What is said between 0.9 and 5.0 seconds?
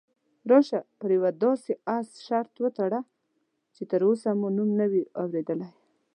پر یوه داسې اس شرط وتړو چې تراوسه مو نوم نه